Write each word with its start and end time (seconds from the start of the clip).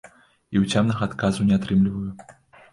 І 0.55 0.61
ўцямнага 0.63 1.01
адказу 1.09 1.47
не 1.53 1.61
атрымліваю. 1.61 2.11